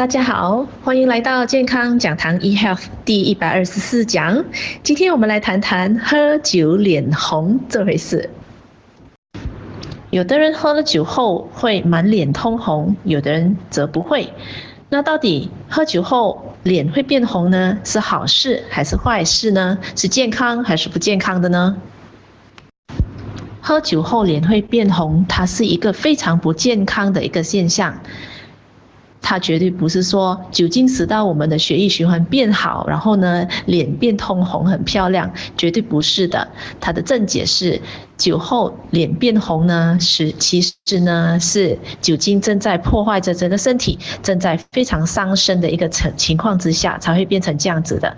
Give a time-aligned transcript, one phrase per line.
[0.00, 4.46] 大家好，欢迎来到健康讲堂 eHealth 第一百二十四讲。
[4.82, 8.30] 今天我们来谈谈喝酒脸红这回事。
[10.08, 14.32] 有的人喝了酒后会满脸通红，有的人则不会。
[14.88, 17.76] 那到底喝酒后脸会变红呢？
[17.84, 19.76] 是好事还是坏事呢？
[19.94, 21.76] 是健康还是不健康的呢？
[23.60, 28.00] 喝酒后脸会变红，它是一个非常不健康的一个现象。
[29.22, 36.48] 它绝对不是说酒精使到我们的血液循环变好，然后呢，脸变通红很漂亮，绝对不是的。
[36.80, 37.80] 它的正解是，
[38.16, 48.16] 酒后脸变红呢，是其实呢是酒精正在破坏着整个身体，正在非常伤身的一个情情况之下才会变成这样子的。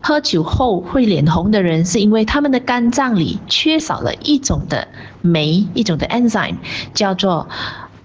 [0.00, 4.88] 喝酒后会脸红的人，是因为他们的肝脏里缺少了一种的
[5.20, 6.56] 酶，一种的 enzyme，
[6.94, 7.48] 叫做。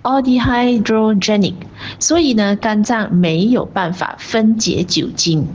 [0.07, 1.55] Aldehydrogenic，
[1.99, 5.49] 所以呢，肝脏没有办法分解酒精，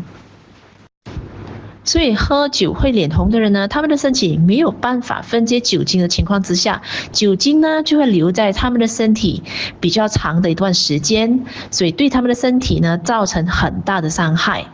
[1.84, 9.42] 所以喝酒会脸红的人呢，他们的身体没有办法分解酒精的情况之下，酒精呢就会留在他们的身体
[9.80, 14.66] 比较长的一段时间，所以对他们的身体呢造成很大的伤害。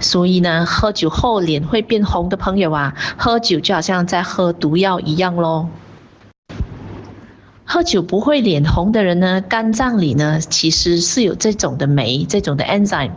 [0.00, 5.70] 所以呢，喝酒后脸会变红的朋友啊，喝酒就好像在喝毒药一样喽。
[7.68, 13.10] 喝酒不会脸红的人呢，肝脏里呢其实是有这种的酶，这种的 enzyme，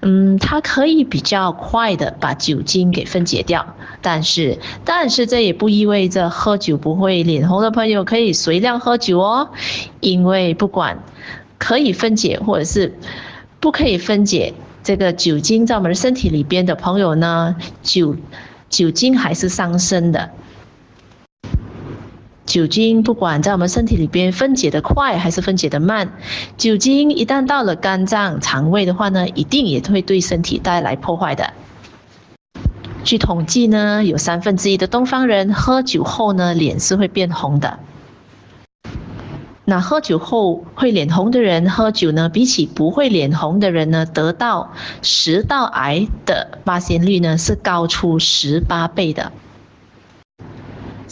[0.00, 3.76] 嗯，它可以比较快的把酒精给分解掉。
[4.00, 9.50] 但是，但是这也不意味着喝酒不会脸红的朋友可以随量喝酒哦，
[10.00, 11.04] 因为不管
[11.58, 12.98] 可以分解或者是
[13.60, 18.16] 不可以分解这个酒精在我们身体里边的朋友呢，酒
[18.70, 20.30] 酒精还是伤身的。
[22.52, 26.12] 酒精不管在我们身体里边分解的快还是分解的慢，
[26.58, 31.54] 酒精一旦到了肝脏、肠胃的话呢，一定也会对身体带来破坏的。
[33.04, 37.78] 据统计呢，有三分之一的东方人喝酒后呢，脸是会变红的。
[39.64, 49.32] 那喝酒后会脸红的人，喝酒呢，比起不会脸红的人呢，得到食道癌的发现率呢，是高出十八倍的。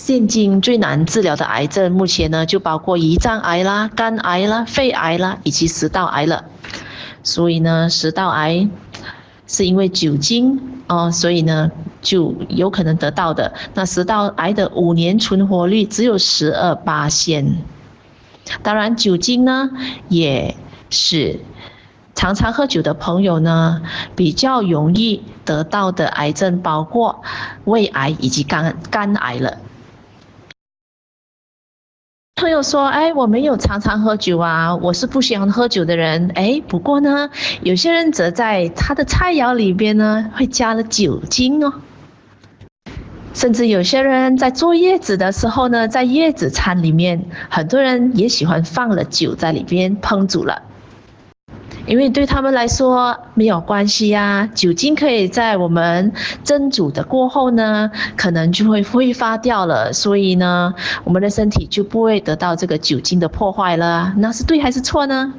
[0.02, 6.46] 现今最难治疗的癌症，目前呢就包括胰脏癌啦、肝癌啦、肺癌啦，以及食道癌了。
[7.22, 8.70] 所以呢，食道癌
[9.46, 10.58] 是因为酒精
[10.88, 13.52] 哦，所以呢就有可能得到的。
[13.74, 17.58] 那食道癌的五年存活率只有十二八仙。
[18.62, 19.68] 当然，酒精呢
[20.08, 20.56] 也
[20.88, 21.40] 是
[22.14, 23.82] 常常喝酒的朋友呢
[24.16, 27.22] 比较容易得到的癌症，包括
[27.66, 29.58] 胃癌以及肝肝癌了。
[32.36, 36.30] 朋友说：“哎，我没有常常喝酒啊，我是不喜欢喝酒的人。
[36.34, 37.28] 哎，不过呢，
[37.62, 41.74] 有些人则在他的菜肴里边呢，会加了酒精哦。
[43.34, 50.62] 甚至有些人在坐月子的时候呢，在月子餐里面，很多人也喜欢放了酒在里边烹煮了。”
[51.90, 56.12] 因为对他们来说没有关系呀，酒精可以在我们
[56.44, 64.14] 蒸煮的过后呢，可能就会挥发掉了，所以呢，我们的身体就不会得到这个酒精的破坏了。
[64.18, 65.34] 那是对还是错呢？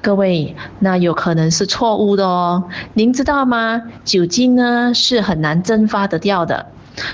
[0.00, 2.64] 各位，那有可能是错误的哦。
[2.94, 3.82] 您知道吗？
[4.06, 6.68] 酒精呢是很难蒸发得掉的，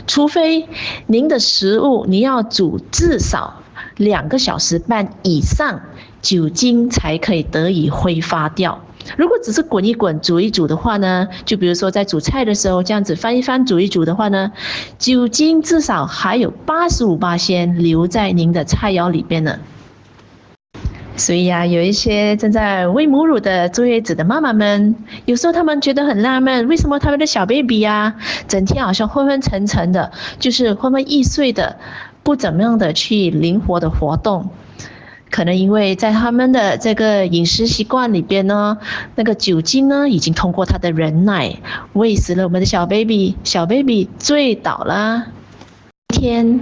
[0.06, 0.68] 除非
[1.08, 3.54] 您的食物你要煮至少
[4.00, 5.82] 两个小时半以上。
[6.22, 8.84] 酒精才可以得以挥发掉。
[9.16, 14.52] 如果只是滚一滚、煮一煮的话呢，就比如说在煮菜的时候这样子翻一翻、煮一煮的话呢，
[14.98, 19.60] 酒精至少还有八十五八仙留在您的菜肴里边呢。
[21.16, 28.16] 所以呀、啊，有一些正在喂母乳的坐月子的妈妈们，有时候他们觉得很纳闷，为什么他们的小 baby 呀，
[28.46, 31.76] 整天好像昏昏沉沉的，就是昏昏欲睡的，
[32.22, 34.50] 不怎么样的去灵活的活动。
[35.30, 38.78] 可能因为在他们的这个饮食习惯里边呢，
[39.14, 41.56] 那个酒精呢已经通过他的人奶
[41.92, 45.28] 喂食了我们的小 baby，小 baby 醉倒了。
[46.08, 46.60] 天。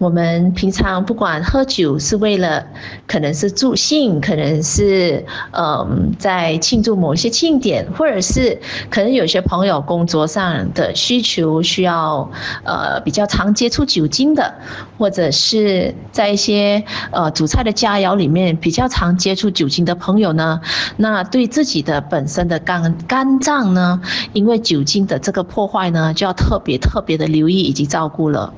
[0.00, 2.64] 我们平常不管喝酒是为了，
[3.06, 8.58] 可能是助兴，可能是嗯在庆祝某些庆典，或者是
[8.88, 12.30] 可能有些朋友工作上的需求需要
[12.64, 14.54] 呃比较常接触酒精的，
[14.96, 20.62] 或者是在一些呃煮菜的佳肴里面比较常接触酒精的朋友呢，
[20.96, 24.00] 那对自己的本身的肝肝脏呢，
[24.32, 28.54] 因为酒精的这个破坏呢，就要特别特别的留意以及照顾了。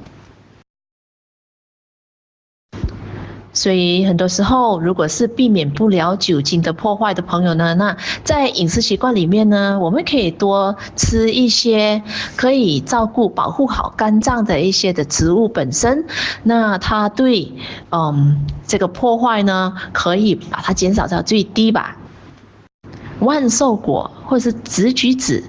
[3.53, 12.03] 所以很多时候，如果是避免不了酒精的破坏的朋友呢，那在饮食习惯里面呢，我们可以多吃一些
[12.37, 16.07] 可以照顾、保护好肝脏的一些的植物本身，
[16.43, 17.53] 那它对
[17.91, 21.99] 嗯这个破坏呢，可以把它减少到最低吧。
[23.19, 25.45] 万寿果或是紫菊子。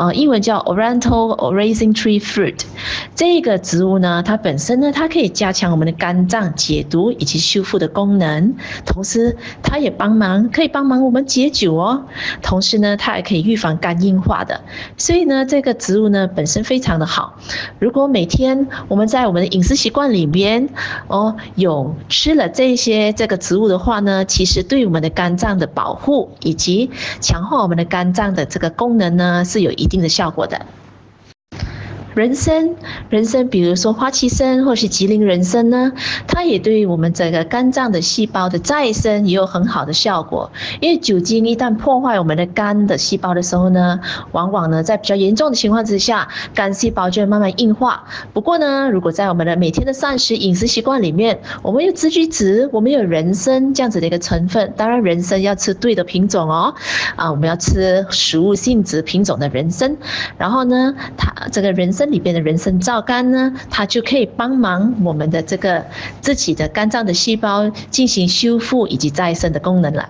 [0.00, 2.62] 呃，英文叫 Oriental Raisin Tree Fruit，
[3.14, 8.54] 这个植物呢，它本身呢，它可以加强我们的肝脏解毒以及修复的功能，
[8.86, 12.06] 同时它也帮忙，可以帮忙我们解酒哦。
[12.40, 14.62] 同时呢，它还可以预防肝硬化的。
[14.96, 17.36] 所以呢，这个植物呢，本身非常的好。
[17.78, 20.70] 如果每天我们在我们的饮食习惯里边
[21.08, 30.79] 哦，有吃了这些这个植物的话呢，其实对我们的肝脏的保护以及强化我们的肝脏的这个功能呢，是有一定的效果的。
[32.14, 32.74] 人参，
[33.08, 35.92] 人参，比如说花旗参或是吉林人参呢，
[36.26, 40.50] 它也对于我们这个肝脏的细胞的再生也有很好的效果。
[40.80, 44.00] 因为酒精一旦破坏我们的肝的细胞的时候呢，
[44.32, 48.02] 往往呢在比较严重的情况之下，肝细胞就会慢慢硬化。
[48.32, 56.74] 不过呢，如果在我们的每天的膳食饮食习惯里面，我们有紫橘子，我们有人参这样子的一个成分，当然人参要吃对的品种哦，
[57.14, 59.96] 啊，我们要吃食物性质品种的人参，
[60.36, 61.99] 然后呢，它这个人参。
[62.00, 65.84] 这里边的人参皂苷呢，它就可以帮忙我们的这个
[66.22, 70.08] 自己的肝脏的细胞进行修复以及再生的功能了。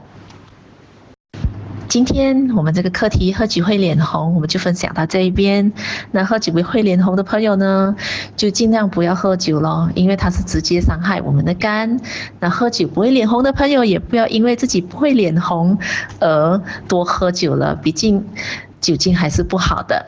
[1.88, 5.72] 今天我们这个课题喝酒会脸红，我们就分享到这一边。
[6.12, 7.96] 那喝酒会脸红的朋友呢，
[8.36, 11.98] 就尽量不要喝酒咯，因为它是直接伤害我们的肝。
[12.38, 15.76] 那喝酒不会脸红的朋友，也不要因为自己不会脸红
[16.20, 18.24] 而多喝酒了，毕竟
[18.80, 20.06] 酒精还是不好的。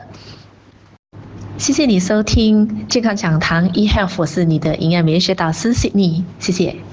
[1.63, 6.83] 谢谢你收听健康讲堂 eHealth，我是你的营养美学导师 Sydney，谢谢。